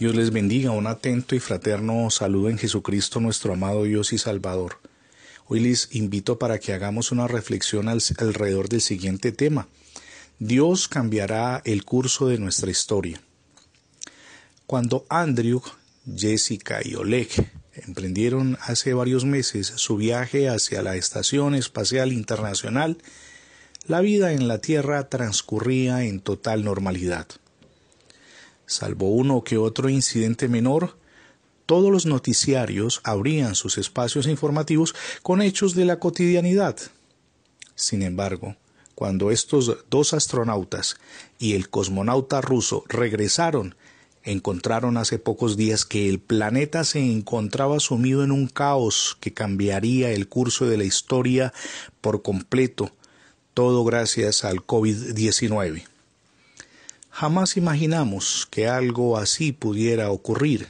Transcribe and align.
Dios 0.00 0.14
les 0.14 0.30
bendiga, 0.30 0.70
un 0.70 0.86
atento 0.86 1.34
y 1.34 1.40
fraterno 1.40 2.08
saludo 2.08 2.48
en 2.48 2.56
Jesucristo 2.56 3.20
nuestro 3.20 3.52
amado 3.52 3.84
Dios 3.84 4.14
y 4.14 4.18
Salvador. 4.18 4.78
Hoy 5.46 5.60
les 5.60 5.94
invito 5.94 6.38
para 6.38 6.58
que 6.58 6.72
hagamos 6.72 7.12
una 7.12 7.28
reflexión 7.28 7.86
alrededor 7.86 8.70
del 8.70 8.80
siguiente 8.80 9.30
tema. 9.30 9.68
Dios 10.38 10.88
cambiará 10.88 11.60
el 11.66 11.84
curso 11.84 12.28
de 12.28 12.38
nuestra 12.38 12.70
historia. 12.70 13.20
Cuando 14.66 15.04
Andrew, 15.10 15.60
Jessica 16.16 16.80
y 16.82 16.94
Oleg 16.94 17.28
emprendieron 17.74 18.56
hace 18.62 18.94
varios 18.94 19.26
meses 19.26 19.66
su 19.66 19.98
viaje 19.98 20.48
hacia 20.48 20.80
la 20.80 20.96
Estación 20.96 21.54
Espacial 21.54 22.14
Internacional, 22.14 22.96
la 23.86 24.00
vida 24.00 24.32
en 24.32 24.48
la 24.48 24.62
Tierra 24.62 25.10
transcurría 25.10 26.04
en 26.04 26.20
total 26.20 26.64
normalidad. 26.64 27.26
Salvo 28.70 29.10
uno 29.10 29.42
que 29.42 29.58
otro 29.58 29.88
incidente 29.88 30.46
menor, 30.46 30.96
todos 31.66 31.90
los 31.90 32.06
noticiarios 32.06 33.00
abrían 33.02 33.56
sus 33.56 33.78
espacios 33.78 34.28
informativos 34.28 34.94
con 35.24 35.42
hechos 35.42 35.74
de 35.74 35.84
la 35.84 35.98
cotidianidad. 35.98 36.76
Sin 37.74 38.00
embargo, 38.02 38.54
cuando 38.94 39.32
estos 39.32 39.78
dos 39.90 40.14
astronautas 40.14 40.98
y 41.40 41.54
el 41.54 41.68
cosmonauta 41.68 42.40
ruso 42.40 42.84
regresaron, 42.86 43.74
encontraron 44.22 44.98
hace 44.98 45.18
pocos 45.18 45.56
días 45.56 45.84
que 45.84 46.08
el 46.08 46.20
planeta 46.20 46.84
se 46.84 47.00
encontraba 47.00 47.80
sumido 47.80 48.22
en 48.22 48.30
un 48.30 48.46
caos 48.46 49.18
que 49.18 49.34
cambiaría 49.34 50.12
el 50.12 50.28
curso 50.28 50.66
de 50.66 50.76
la 50.76 50.84
historia 50.84 51.52
por 52.00 52.22
completo, 52.22 52.92
todo 53.52 53.82
gracias 53.82 54.44
al 54.44 54.64
COVID-19. 54.64 55.90
Jamás 57.10 57.56
imaginamos 57.56 58.48
que 58.50 58.68
algo 58.68 59.18
así 59.18 59.52
pudiera 59.52 60.10
ocurrir. 60.10 60.68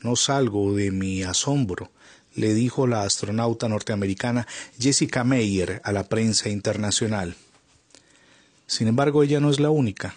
No 0.00 0.16
salgo 0.16 0.74
de 0.74 0.90
mi 0.90 1.22
asombro, 1.22 1.90
le 2.34 2.52
dijo 2.52 2.86
la 2.86 3.02
astronauta 3.02 3.68
norteamericana 3.68 4.46
Jessica 4.78 5.24
Meyer 5.24 5.80
a 5.84 5.92
la 5.92 6.08
prensa 6.08 6.48
internacional. 6.48 7.36
Sin 8.66 8.88
embargo, 8.88 9.22
ella 9.22 9.40
no 9.40 9.50
es 9.50 9.60
la 9.60 9.70
única. 9.70 10.14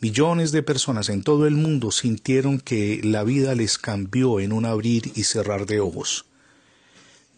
Millones 0.00 0.50
de 0.50 0.62
personas 0.62 1.08
en 1.08 1.22
todo 1.22 1.46
el 1.46 1.54
mundo 1.54 1.92
sintieron 1.92 2.58
que 2.58 3.00
la 3.04 3.22
vida 3.22 3.54
les 3.54 3.78
cambió 3.78 4.40
en 4.40 4.52
un 4.52 4.64
abrir 4.64 5.12
y 5.14 5.22
cerrar 5.24 5.66
de 5.66 5.80
ojos. 5.80 6.26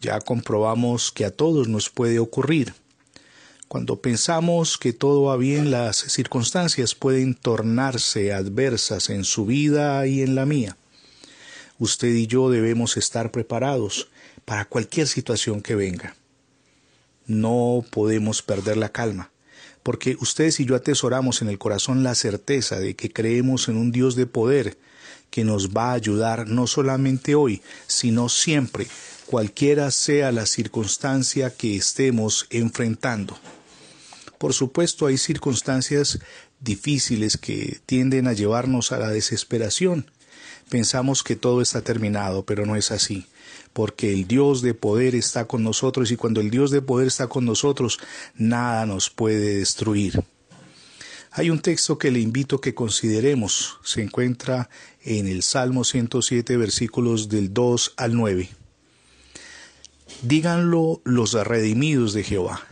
Ya 0.00 0.20
comprobamos 0.20 1.12
que 1.12 1.24
a 1.24 1.30
todos 1.30 1.68
nos 1.68 1.90
puede 1.90 2.18
ocurrir. 2.18 2.74
Cuando 3.74 3.96
pensamos 3.96 4.78
que 4.78 4.92
todo 4.92 5.24
va 5.24 5.36
bien, 5.36 5.72
las 5.72 5.96
circunstancias 5.96 6.94
pueden 6.94 7.34
tornarse 7.34 8.32
adversas 8.32 9.10
en 9.10 9.24
su 9.24 9.46
vida 9.46 10.06
y 10.06 10.22
en 10.22 10.36
la 10.36 10.46
mía. 10.46 10.76
Usted 11.80 12.14
y 12.14 12.28
yo 12.28 12.50
debemos 12.50 12.96
estar 12.96 13.32
preparados 13.32 14.06
para 14.44 14.64
cualquier 14.64 15.08
situación 15.08 15.60
que 15.60 15.74
venga. 15.74 16.14
No 17.26 17.84
podemos 17.90 18.42
perder 18.42 18.76
la 18.76 18.90
calma, 18.90 19.32
porque 19.82 20.16
ustedes 20.20 20.60
y 20.60 20.66
yo 20.66 20.76
atesoramos 20.76 21.42
en 21.42 21.48
el 21.48 21.58
corazón 21.58 22.04
la 22.04 22.14
certeza 22.14 22.78
de 22.78 22.94
que 22.94 23.10
creemos 23.10 23.66
en 23.68 23.76
un 23.76 23.90
Dios 23.90 24.14
de 24.14 24.26
poder 24.26 24.78
que 25.30 25.42
nos 25.42 25.70
va 25.70 25.90
a 25.90 25.94
ayudar 25.94 26.46
no 26.46 26.68
solamente 26.68 27.34
hoy, 27.34 27.60
sino 27.88 28.28
siempre, 28.28 28.86
cualquiera 29.26 29.90
sea 29.90 30.30
la 30.30 30.46
circunstancia 30.46 31.50
que 31.50 31.74
estemos 31.74 32.46
enfrentando. 32.50 33.36
Por 34.38 34.52
supuesto, 34.52 35.06
hay 35.06 35.18
circunstancias 35.18 36.18
difíciles 36.60 37.36
que 37.36 37.80
tienden 37.86 38.26
a 38.26 38.32
llevarnos 38.32 38.92
a 38.92 38.98
la 38.98 39.10
desesperación. 39.10 40.10
Pensamos 40.68 41.22
que 41.22 41.36
todo 41.36 41.60
está 41.60 41.82
terminado, 41.82 42.44
pero 42.44 42.66
no 42.66 42.74
es 42.74 42.90
así, 42.90 43.26
porque 43.72 44.12
el 44.12 44.26
Dios 44.26 44.62
de 44.62 44.74
poder 44.74 45.14
está 45.14 45.46
con 45.46 45.62
nosotros 45.62 46.10
y 46.10 46.16
cuando 46.16 46.40
el 46.40 46.50
Dios 46.50 46.70
de 46.70 46.82
poder 46.82 47.06
está 47.06 47.28
con 47.28 47.44
nosotros, 47.44 47.98
nada 48.34 48.86
nos 48.86 49.10
puede 49.10 49.58
destruir. 49.58 50.24
Hay 51.30 51.50
un 51.50 51.60
texto 51.60 51.98
que 51.98 52.10
le 52.10 52.20
invito 52.20 52.56
a 52.56 52.60
que 52.60 52.74
consideremos. 52.74 53.78
Se 53.82 54.02
encuentra 54.02 54.70
en 55.02 55.26
el 55.26 55.42
Salmo 55.42 55.82
107, 55.82 56.56
versículos 56.56 57.28
del 57.28 57.52
2 57.52 57.94
al 57.96 58.14
9. 58.14 58.48
Díganlo 60.22 61.02
los 61.04 61.32
redimidos 61.32 62.14
de 62.14 62.22
Jehová 62.22 62.64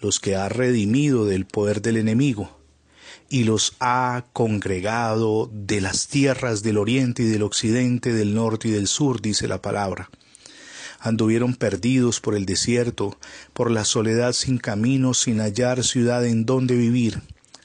los 0.00 0.20
que 0.20 0.34
ha 0.36 0.48
redimido 0.48 1.26
del 1.26 1.46
poder 1.46 1.82
del 1.82 1.96
enemigo, 1.96 2.58
y 3.28 3.44
los 3.44 3.74
ha 3.80 4.24
congregado 4.32 5.50
de 5.52 5.80
las 5.80 6.08
tierras 6.08 6.62
del 6.62 6.78
oriente 6.78 7.22
y 7.22 7.26
del 7.26 7.42
occidente, 7.42 8.12
del 8.12 8.34
norte 8.34 8.68
y 8.68 8.70
del 8.72 8.88
sur, 8.88 9.20
dice 9.20 9.46
la 9.46 9.62
palabra. 9.62 10.10
Anduvieron 10.98 11.54
perdidos 11.54 12.20
por 12.20 12.34
el 12.34 12.44
desierto, 12.44 13.18
por 13.52 13.70
la 13.70 13.84
soledad 13.84 14.32
sin 14.32 14.58
camino, 14.58 15.14
sin 15.14 15.40
hallar 15.40 15.84
ciudad 15.84 16.26
en 16.26 16.44
donde 16.44 16.76
vivir, 16.76 17.22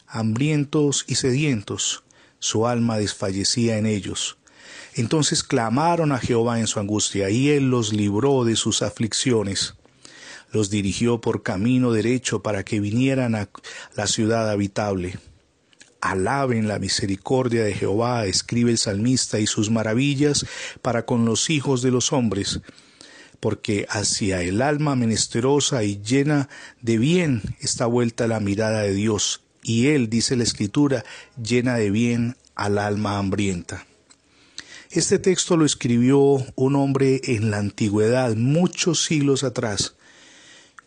hambrientos 0.08 1.04
y 1.08 1.16
sedientos, 1.16 2.04
su 2.40 2.68
alma 2.68 2.98
desfallecía 2.98 3.78
en 3.78 3.86
ellos. 3.86 4.38
Entonces 4.94 5.44
clamaron 5.44 6.12
a 6.12 6.20
Jehová 6.20 6.60
en 6.60 6.68
su 6.68 6.80
angustia, 6.80 7.30
y 7.30 7.50
él 7.50 7.70
los 7.70 7.92
libró 7.92 8.46
de 8.46 8.56
sus 8.56 8.82
aflicciones 8.82 9.75
los 10.52 10.70
dirigió 10.70 11.22
por 11.22 11.44
camino 11.44 11.92
derecho 11.92 12.42
para 12.42 12.64
que 12.64 12.80
vinieran 12.80 13.36
a 13.36 13.50
la 13.96 14.08
ciudad 14.08 14.50
habitable. 14.50 15.18
Alaben 16.02 16.68
la 16.68 16.80
misericordia 16.80 17.64
de 17.64 17.74
Jehová, 17.74 18.26
escribe 18.26 18.72
el 18.72 18.78
salmista, 18.78 19.40
y 19.40 19.48
sus 19.48 19.72
maravillas 19.72 20.46
para 20.82 21.06
con 21.06 21.26
los 21.26 21.50
hijos 21.50 21.82
de 21.82 21.92
los 21.92 22.14
hombres, 22.14 22.62
porque 23.40 23.88
hacia 23.90 24.42
el 24.42 24.62
alma 24.62 24.96
menesterosa 24.96 25.84
y 25.84 26.02
llena 26.02 26.48
de 26.82 26.98
bien 26.98 27.42
está 27.60 27.86
vuelta 27.86 28.28
la 28.28 28.40
mirada 28.40 28.82
de 28.82 28.94
Dios, 28.94 29.42
y 29.64 29.88
él, 29.88 30.10
dice 30.10 30.36
la 30.36 30.44
Escritura, 30.44 31.04
llena 31.42 31.76
de 31.76 31.90
bien 31.90 32.38
al 32.54 32.78
alma 32.78 33.18
hambrienta. 33.18 33.86
Este 34.92 35.20
texto 35.20 35.58
lo 35.58 35.66
escribió 35.66 36.46
un 36.56 36.76
hombre 36.76 37.20
en 37.24 37.52
la 37.52 37.58
antigüedad, 37.58 38.36
muchos 38.36 39.04
siglos 39.04 39.44
atrás, 39.44 39.95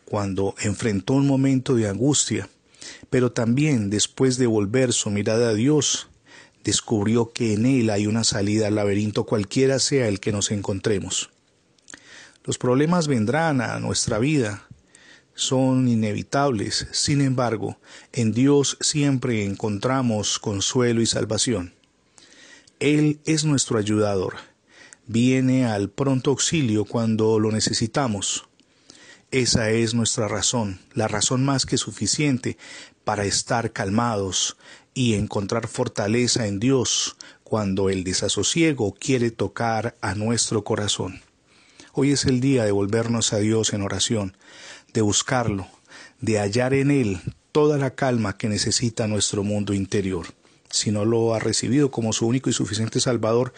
cuando 0.08 0.54
enfrentó 0.62 1.12
un 1.12 1.26
momento 1.26 1.74
de 1.74 1.86
angustia, 1.86 2.48
pero 3.10 3.30
también 3.30 3.90
después 3.90 4.38
de 4.38 4.46
volver 4.46 4.94
su 4.94 5.10
mirada 5.10 5.50
a 5.50 5.54
Dios, 5.54 6.08
descubrió 6.64 7.30
que 7.32 7.52
en 7.52 7.66
Él 7.66 7.90
hay 7.90 8.06
una 8.06 8.24
salida 8.24 8.68
al 8.68 8.76
laberinto 8.76 9.26
cualquiera 9.26 9.78
sea 9.78 10.08
el 10.08 10.18
que 10.18 10.32
nos 10.32 10.50
encontremos. 10.50 11.30
Los 12.44 12.56
problemas 12.56 13.06
vendrán 13.06 13.60
a 13.60 13.78
nuestra 13.80 14.18
vida, 14.18 14.66
son 15.34 15.86
inevitables, 15.88 16.88
sin 16.92 17.20
embargo, 17.20 17.78
en 18.14 18.32
Dios 18.32 18.78
siempre 18.80 19.44
encontramos 19.44 20.38
consuelo 20.38 21.02
y 21.02 21.06
salvación. 21.06 21.74
Él 22.80 23.20
es 23.26 23.44
nuestro 23.44 23.78
ayudador, 23.78 24.36
viene 25.06 25.66
al 25.66 25.90
pronto 25.90 26.30
auxilio 26.30 26.86
cuando 26.86 27.38
lo 27.38 27.52
necesitamos. 27.52 28.47
Esa 29.30 29.68
es 29.68 29.92
nuestra 29.92 30.26
razón, 30.26 30.80
la 30.94 31.06
razón 31.06 31.44
más 31.44 31.66
que 31.66 31.76
suficiente 31.76 32.56
para 33.04 33.26
estar 33.26 33.72
calmados 33.72 34.56
y 34.94 35.16
encontrar 35.16 35.68
fortaleza 35.68 36.46
en 36.46 36.58
Dios 36.58 37.14
cuando 37.44 37.90
el 37.90 38.04
desasosiego 38.04 38.94
quiere 38.98 39.30
tocar 39.30 39.98
a 40.00 40.14
nuestro 40.14 40.64
corazón. 40.64 41.20
Hoy 41.92 42.12
es 42.12 42.24
el 42.24 42.40
día 42.40 42.64
de 42.64 42.72
volvernos 42.72 43.34
a 43.34 43.38
Dios 43.38 43.74
en 43.74 43.82
oración, 43.82 44.34
de 44.94 45.02
buscarlo, 45.02 45.68
de 46.22 46.38
hallar 46.38 46.72
en 46.72 46.90
Él 46.90 47.20
toda 47.52 47.76
la 47.76 47.90
calma 47.90 48.38
que 48.38 48.48
necesita 48.48 49.08
nuestro 49.08 49.44
mundo 49.44 49.74
interior. 49.74 50.28
Si 50.70 50.90
no 50.90 51.04
lo 51.04 51.34
ha 51.34 51.38
recibido 51.38 51.90
como 51.90 52.14
su 52.14 52.26
único 52.26 52.48
y 52.48 52.54
suficiente 52.54 52.98
Salvador, 52.98 53.52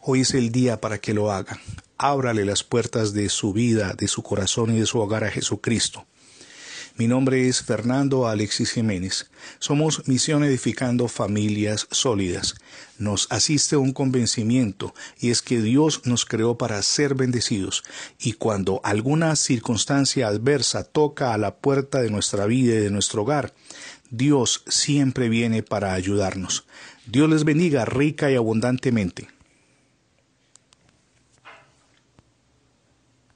hoy 0.00 0.20
es 0.20 0.32
el 0.34 0.52
día 0.52 0.80
para 0.80 0.98
que 0.98 1.12
lo 1.12 1.32
haga 1.32 1.58
ábrale 1.98 2.44
las 2.44 2.62
puertas 2.62 3.12
de 3.12 3.28
su 3.28 3.52
vida, 3.52 3.94
de 3.94 4.08
su 4.08 4.22
corazón 4.22 4.74
y 4.74 4.80
de 4.80 4.86
su 4.86 4.98
hogar 4.98 5.24
a 5.24 5.30
Jesucristo. 5.30 6.06
Mi 6.98 7.06
nombre 7.06 7.48
es 7.48 7.62
Fernando 7.62 8.26
Alexis 8.26 8.72
Jiménez. 8.72 9.30
Somos 9.60 10.08
Misión 10.08 10.42
Edificando 10.42 11.06
Familias 11.06 11.86
Sólidas. 11.92 12.56
Nos 12.98 13.28
asiste 13.30 13.76
un 13.76 13.92
convencimiento 13.92 14.92
y 15.20 15.30
es 15.30 15.40
que 15.40 15.62
Dios 15.62 16.00
nos 16.06 16.24
creó 16.24 16.58
para 16.58 16.82
ser 16.82 17.14
bendecidos 17.14 17.84
y 18.18 18.32
cuando 18.32 18.80
alguna 18.82 19.36
circunstancia 19.36 20.26
adversa 20.26 20.82
toca 20.82 21.32
a 21.34 21.38
la 21.38 21.54
puerta 21.54 22.02
de 22.02 22.10
nuestra 22.10 22.46
vida 22.46 22.74
y 22.74 22.78
de 22.78 22.90
nuestro 22.90 23.22
hogar, 23.22 23.54
Dios 24.10 24.64
siempre 24.66 25.28
viene 25.28 25.62
para 25.62 25.92
ayudarnos. 25.92 26.66
Dios 27.06 27.30
les 27.30 27.44
bendiga 27.44 27.84
rica 27.84 28.28
y 28.28 28.34
abundantemente. 28.34 29.28